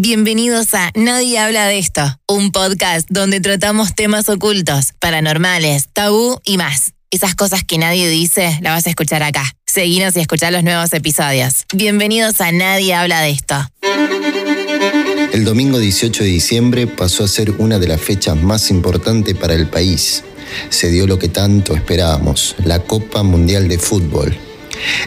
[0.00, 6.56] Bienvenidos a Nadie habla de esto, un podcast donde tratamos temas ocultos, paranormales, tabú y
[6.56, 6.92] más.
[7.10, 9.42] Esas cosas que nadie dice, las vas a escuchar acá.
[9.66, 11.64] Seguinos y escuchar los nuevos episodios.
[11.74, 13.56] Bienvenidos a Nadie habla de esto.
[15.32, 19.54] El domingo 18 de diciembre pasó a ser una de las fechas más importantes para
[19.54, 20.22] el país.
[20.68, 24.47] Se dio lo que tanto esperábamos, la Copa Mundial de Fútbol.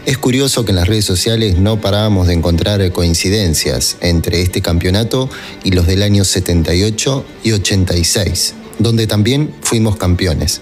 [0.06, 5.30] Es curioso que en las redes sociales no parábamos de encontrar coincidencias entre este campeonato
[5.64, 10.62] y los del año 78 y 86, donde también fuimos campeones.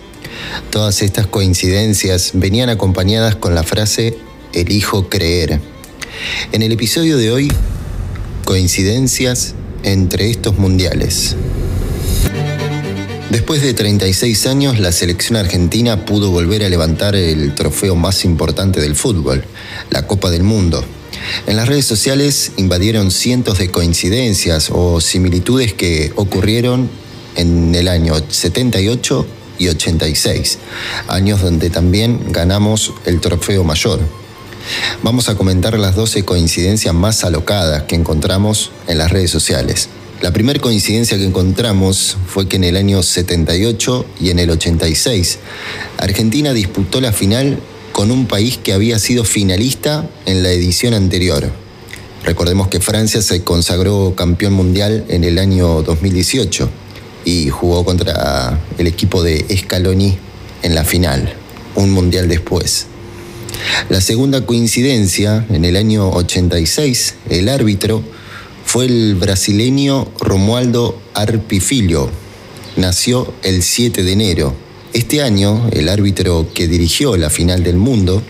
[0.69, 4.17] Todas estas coincidencias venían acompañadas con la frase
[4.53, 5.59] elijo creer.
[6.51, 7.51] En el episodio de hoy,
[8.45, 11.35] coincidencias entre estos mundiales.
[13.29, 18.81] Después de 36 años, la selección argentina pudo volver a levantar el trofeo más importante
[18.81, 19.45] del fútbol,
[19.91, 20.83] la Copa del Mundo.
[21.45, 26.89] En las redes sociales invadieron cientos de coincidencias o similitudes que ocurrieron
[27.35, 29.27] en el año 78
[29.59, 30.57] y 86,
[31.07, 33.99] años donde también ganamos el trofeo mayor.
[35.03, 39.87] Vamos a comentar las 12 coincidencias más alocadas que encontramos en las redes sociales.
[40.21, 45.39] La primera coincidencia que encontramos fue que en el año 78 y en el 86,
[45.97, 47.57] Argentina disputó la final
[47.93, 51.49] con un país que había sido finalista en la edición anterior.
[52.25, 56.69] Recordemos que Francia se consagró campeón mundial en el año 2018
[57.23, 60.17] y jugó contra el equipo de Scaloni
[60.63, 61.33] en la final,
[61.75, 62.87] un mundial después.
[63.87, 68.03] La segunda coincidencia, en el año 86, el árbitro
[68.69, 72.07] fue el brasileño Romualdo Arpifilho.
[72.75, 74.53] Nació el 7 de enero.
[74.93, 78.21] Este año, el árbitro que dirigió la final del mundo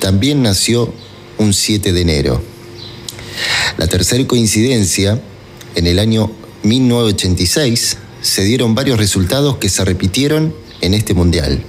[0.00, 0.94] también nació
[1.36, 2.42] un 7 de enero.
[3.76, 5.20] La tercera coincidencia,
[5.74, 6.32] en el año
[6.62, 11.62] 1986, se dieron varios resultados que se repitieron en este mundial.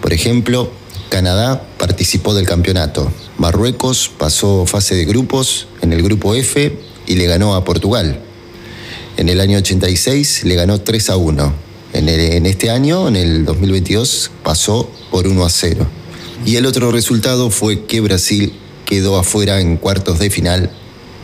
[0.00, 0.70] Por ejemplo,
[1.08, 3.10] Canadá participó del campeonato.
[3.38, 8.20] Marruecos pasó fase de grupos en el grupo F y le ganó a Portugal.
[9.16, 11.66] En el año 86 le ganó 3 a 1.
[11.92, 15.86] En, este año, en el 2022, pasó por 1 a 0.
[16.44, 18.52] Y el otro resultado fue que Brasil
[18.84, 20.70] quedó afuera en cuartos de final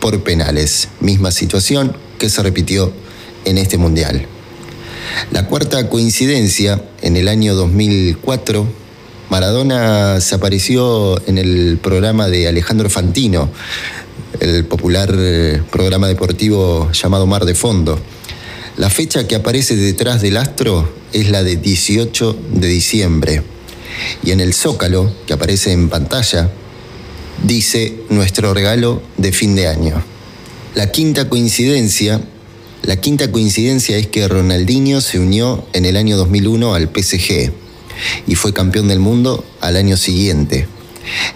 [0.00, 0.88] por penales.
[1.00, 2.93] Misma situación que se repitió
[3.44, 4.26] en este mundial.
[5.31, 8.66] La cuarta coincidencia, en el año 2004,
[9.28, 13.50] Maradona se apareció en el programa de Alejandro Fantino,
[14.41, 17.98] el popular eh, programa deportivo llamado Mar de Fondo.
[18.76, 23.43] La fecha que aparece detrás del astro es la de 18 de diciembre.
[24.25, 26.50] Y en el zócalo, que aparece en pantalla,
[27.44, 30.03] dice nuestro regalo de fin de año.
[30.75, 32.20] La quinta coincidencia,
[32.82, 37.53] la quinta coincidencia es que Ronaldinho se unió en el año 2001 al PSG
[38.26, 40.66] y fue campeón del mundo al año siguiente.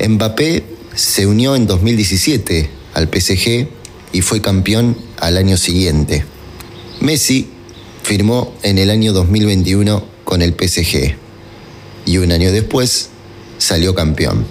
[0.07, 0.65] Mbappé
[0.95, 3.69] se unió en 2017 al PSG
[4.12, 6.25] y fue campeón al año siguiente.
[7.01, 7.49] Messi
[8.03, 11.15] firmó en el año 2021 con el PSG
[12.07, 13.11] y un año después
[13.59, 14.47] salió campeón.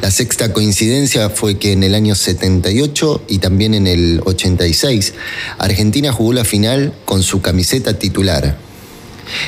[0.00, 5.12] La sexta coincidencia fue que en el año 78 y también en el 86,
[5.58, 8.56] Argentina jugó la final con su camiseta titular.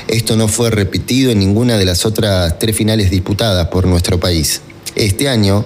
[0.09, 4.61] Esto no fue repetido en ninguna de las otras tres finales disputadas por nuestro país.
[4.95, 5.65] Este año,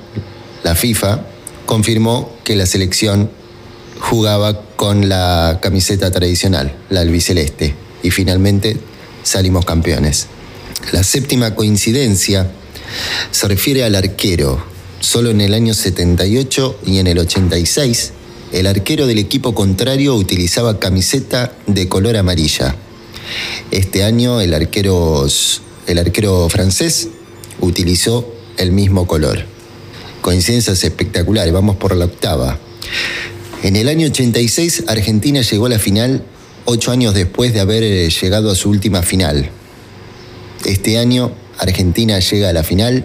[0.62, 1.34] la FIFA
[1.67, 3.31] confirmó que la selección
[4.01, 8.77] jugaba con la camiseta tradicional, la albiceleste, y finalmente
[9.23, 10.27] salimos campeones.
[10.93, 12.51] La séptima coincidencia
[13.31, 14.63] se refiere al arquero.
[15.01, 18.13] Solo en el año 78 y en el 86,
[18.53, 22.77] el arquero del equipo contrario utilizaba camiseta de color amarilla.
[23.71, 25.27] Este año el arquero,
[25.87, 27.09] el arquero francés
[27.61, 29.54] utilizó el mismo color
[30.25, 32.59] coincidencias espectaculares, vamos por la octava.
[33.62, 36.25] En el año 86 Argentina llegó a la final
[36.65, 39.50] ocho años después de haber eh, llegado a su última final.
[40.65, 43.05] Este año Argentina llega a la final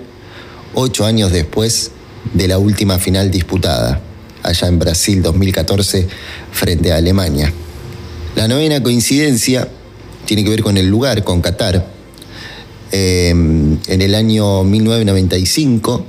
[0.74, 1.92] ocho años después
[2.34, 4.02] de la última final disputada,
[4.42, 6.08] allá en Brasil 2014
[6.54, 7.52] frente a Alemania.
[8.38, 9.68] La novena coincidencia
[10.24, 11.86] tiene que ver con el lugar, con Qatar.
[12.94, 16.06] Eh, en el año 1995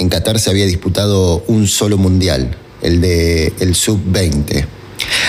[0.00, 4.64] en Qatar se había disputado un solo mundial, el de el sub-20.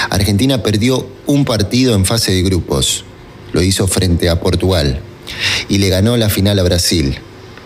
[0.09, 3.03] Argentina perdió un partido en fase de grupos,
[3.51, 5.01] lo hizo frente a Portugal
[5.67, 7.19] y le ganó la final a Brasil,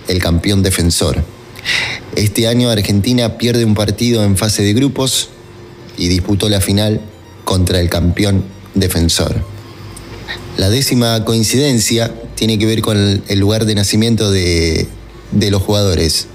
[0.08, 1.24] el campeón defensor.
[2.16, 5.30] Este año Argentina pierde un partido en fase de grupos
[5.98, 7.02] y disputó la final
[7.44, 8.44] contra el campeón
[8.74, 9.44] defensor.
[10.58, 14.88] La décima coincidencia tiene que ver con el lugar de nacimiento de,
[15.32, 16.28] los jugadores.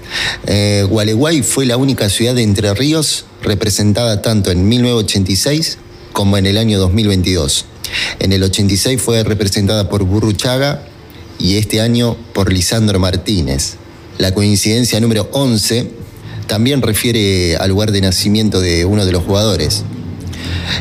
[0.45, 5.77] Eh, Gualeguay fue la única ciudad de Entre Ríos representada tanto en 1986
[6.13, 7.65] como en el año 2022.
[8.19, 10.83] En el 86 fue representada por Burruchaga
[11.39, 13.75] y este año por Lisandro Martínez.
[14.17, 15.89] La coincidencia número 11
[16.47, 19.83] también refiere al lugar de nacimiento de uno de los jugadores.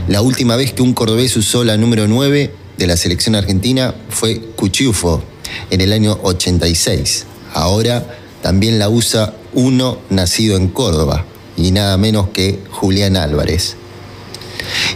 [0.09, 4.41] La última vez que un cordobés usó la número 9 de la selección argentina fue
[4.57, 5.23] Cuchufo
[5.71, 7.27] en el año 86.
[7.53, 8.07] Ahora
[8.43, 11.25] también la usa uno nacido en Córdoba
[11.57, 13.77] y nada menos que Julián Álvarez.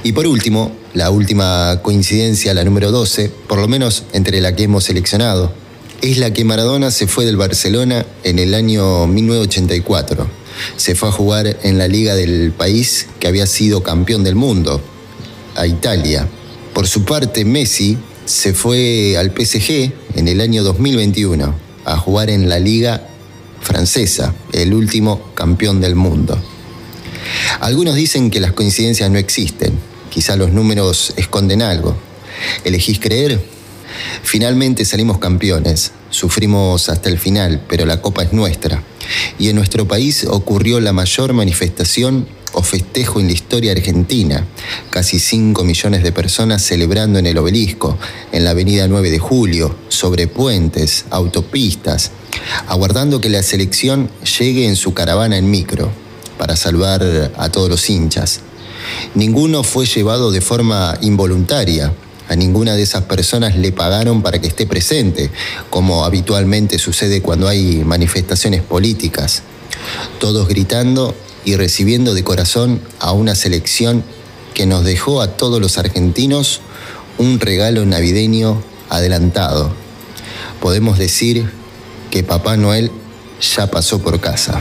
[0.03, 4.65] Y por último, la última coincidencia, la número 12, por lo menos entre la que
[4.65, 5.53] hemos seleccionado,
[6.03, 10.27] es la que Maradona se fue del Barcelona en el año 1984.
[10.77, 14.81] Se fue a jugar en la liga del país que había sido campeón del mundo,
[15.57, 16.29] a Italia.
[16.73, 22.49] Por su parte, Messi se fue al PSG en el año 2021 a jugar en
[22.49, 23.09] la liga
[23.61, 26.41] francesa, el último campeón del mundo.
[27.61, 29.79] Algunos dicen que las coincidencias no existen,
[30.11, 31.97] quizá los números esconden algo.
[32.65, 33.41] ¿Elegís creer?
[34.23, 38.83] Finalmente salimos campeones, sufrimos hasta el final, pero la copa es nuestra.
[39.39, 44.47] Y en nuestro país ocurrió la mayor manifestación o festejo en la historia argentina.
[44.91, 47.99] Casi 5 millones de personas celebrando en el obelisco,
[48.33, 52.13] en la avenida 9 de Julio, sobre puentes, autopistas,
[52.69, 55.91] aguardando que la selección llegue en su caravana en micro
[56.39, 57.03] para salvar
[57.37, 58.41] a todos los hinchas.
[59.15, 61.93] Ninguno fue llevado de forma involuntaria.
[62.29, 65.31] A ninguna de esas personas le pagaron para que esté presente,
[65.69, 69.43] como habitualmente sucede cuando hay manifestaciones políticas.
[70.19, 74.05] Todos gritando y recibiendo de corazón a una selección
[74.55, 76.61] que nos dejó a todos los argentinos
[77.19, 79.73] un regalo navideño adelantado.
[80.61, 81.51] Podemos decir
[82.11, 82.91] que Papá Noel
[83.41, 84.61] ya pasó por casa.